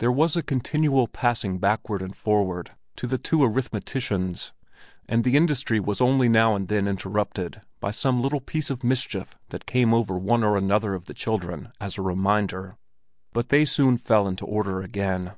There 0.00 0.12
was 0.12 0.36
a 0.36 0.42
continual 0.42 1.08
passing 1.08 1.58
backward 1.58 2.02
and 2.02 2.14
forward 2.14 2.72
to 2.96 3.06
the 3.06 3.16
two 3.16 3.38
arithmeticians, 3.38 4.52
and 5.08 5.24
the 5.24 5.34
industry 5.34 5.80
was 5.80 5.98
only 5.98 6.28
now 6.28 6.54
and 6.54 6.68
then 6.68 6.86
interrupted 6.86 7.62
by 7.80 7.90
some 7.92 8.20
little 8.20 8.42
piece 8.42 8.68
of 8.68 8.84
mischief 8.84 9.34
that 9.48 9.64
came 9.64 9.94
over 9.94 10.18
one 10.18 10.44
or 10.44 10.58
another 10.58 10.92
of 10.92 11.06
the 11.06 11.14
children 11.14 11.72
as 11.80 11.96
a 11.96 12.02
reminder; 12.02 12.76
but 13.32 13.48
they 13.48 13.64
soon 13.64 13.96
fell 13.96 14.28
into 14.28 14.44
order 14.44 14.82
again. 14.82 15.32